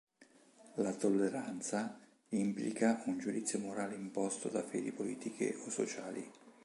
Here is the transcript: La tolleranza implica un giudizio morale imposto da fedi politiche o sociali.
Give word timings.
La 0.77 0.93
tolleranza 0.95 1.99
implica 2.29 3.03
un 3.05 3.19
giudizio 3.19 3.59
morale 3.59 3.93
imposto 3.93 4.49
da 4.49 4.63
fedi 4.63 4.91
politiche 4.91 5.55
o 5.63 5.69
sociali. 5.69 6.27